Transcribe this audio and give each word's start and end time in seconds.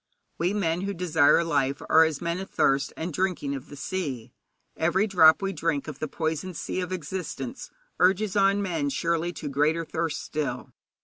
We 0.39 0.51
men 0.51 0.81
who 0.81 0.95
desire 0.95 1.43
life 1.43 1.79
are 1.87 2.03
as 2.05 2.21
men 2.21 2.39
athirst 2.39 2.91
and 2.97 3.13
drinking 3.13 3.53
of 3.53 3.67
the 3.69 3.75
sea. 3.75 4.33
Every 4.75 5.05
drop 5.05 5.43
we 5.43 5.53
drink 5.53 5.87
of 5.87 5.99
the 5.99 6.07
poisoned 6.07 6.57
sea 6.57 6.81
of 6.81 6.91
existence 6.91 7.69
urges 7.99 8.35
on 8.35 8.63
men 8.63 8.89
surely 8.89 9.31
to 9.33 9.47
greater 9.47 9.85
thirst 9.85 10.23
still. 10.23 10.73